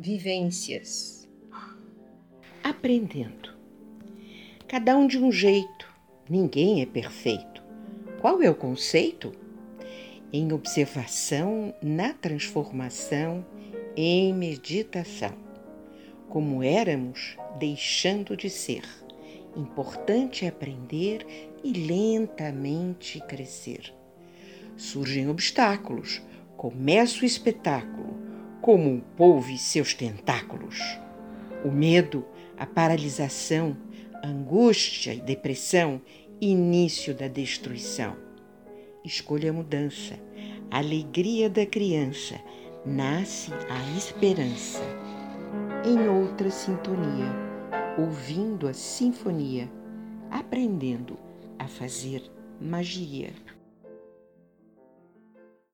[0.00, 1.28] Vivências.
[2.62, 3.58] Aprendendo.
[4.68, 5.92] Cada um de um jeito,
[6.30, 7.60] ninguém é perfeito.
[8.20, 9.32] Qual é o conceito?
[10.32, 13.44] Em observação, na transformação,
[13.96, 15.34] em meditação.
[16.28, 18.84] Como éramos, deixando de ser.
[19.56, 21.26] Importante é aprender
[21.64, 23.92] e lentamente crescer.
[24.76, 26.22] Surgem obstáculos,
[26.56, 27.97] começa o espetáculo
[28.68, 30.78] como um polvo e seus tentáculos.
[31.64, 32.22] O medo,
[32.54, 33.74] a paralisação,
[34.22, 36.02] angústia e depressão,
[36.38, 38.14] início da destruição.
[39.02, 40.20] Escolha a mudança,
[40.70, 42.38] a alegria da criança,
[42.84, 44.82] nasce a esperança.
[45.82, 47.32] Em outra sintonia,
[47.98, 49.72] ouvindo a sinfonia,
[50.30, 51.18] aprendendo
[51.58, 52.22] a fazer
[52.60, 53.32] magia.